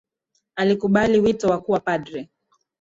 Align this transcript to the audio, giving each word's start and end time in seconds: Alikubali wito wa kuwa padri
Alikubali 0.55 1.19
wito 1.19 1.47
wa 1.49 1.61
kuwa 1.61 1.79
padri 1.79 2.29